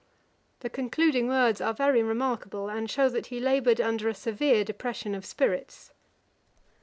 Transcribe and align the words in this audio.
The 0.61 0.69
concluding 0.71 1.27
words 1.27 1.61
are 1.61 1.75
very 1.75 2.01
remarkable, 2.01 2.67
and 2.69 2.89
shew 2.89 3.07
that 3.09 3.27
he 3.27 3.39
laboured 3.39 3.79
under 3.79 4.09
a 4.09 4.15
severe 4.15 4.63
depression 4.63 5.13
of 5.13 5.25
spirits. 5.27 5.93